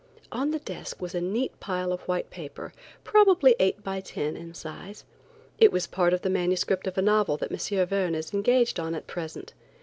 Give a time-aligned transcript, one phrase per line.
[0.31, 5.03] On the desk was a neat little pile of white paper, probably 8x10 in size.
[5.59, 7.85] It was part of the manuscript of a novel that M.
[7.85, 9.53] Verne is engaged on at present.